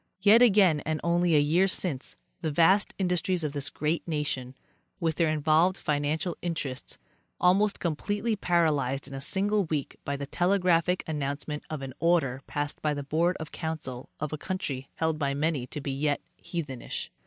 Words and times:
Yet 0.23 0.41
again, 0.41 0.79
and 0.79 0.99
only 1.03 1.35
a 1.35 1.39
year 1.39 1.67
since, 1.67 2.17
the 2.41 2.49
vast 2.49 2.95
industries 2.97 3.43
of 3.43 3.53
this 3.53 3.69
great 3.69 4.07
nation, 4.07 4.55
with 4.99 5.17
their 5.17 5.29
involved 5.29 5.77
financial 5.77 6.35
interests, 6.41 6.97
almost 7.39 7.79
completely 7.79 8.35
paralyzed 8.35 9.07
in 9.07 9.13
a 9.13 9.21
single 9.21 9.65
week 9.65 9.97
by 10.03 10.17
the 10.17 10.25
telegraphic 10.25 11.03
announcement 11.05 11.61
of 11.69 11.83
an 11.83 11.93
order 11.99 12.41
passed 12.47 12.81
by 12.81 12.95
the 12.95 13.03
board 13.03 13.37
of 13.39 13.51
council 13.51 14.09
of 14.19 14.33
a 14.33 14.39
country 14.39 14.89
held 14.95 15.19
by 15.19 15.35
many 15.35 15.67
to 15.67 15.79
be 15.79 15.91
yet 15.91 16.19
heathenish. 16.35 17.11